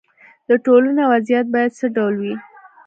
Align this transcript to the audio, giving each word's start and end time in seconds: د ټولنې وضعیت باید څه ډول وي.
د 0.49 0.51
ټولنې 0.65 1.03
وضعیت 1.11 1.45
باید 1.53 1.71
څه 1.79 1.85
ډول 1.95 2.13
وي. 2.23 2.35